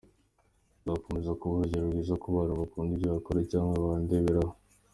[0.83, 4.53] Nzakomeza kuba urugero rwiza ku bana bakunda ibyo nkora cyangwa bandeberaho.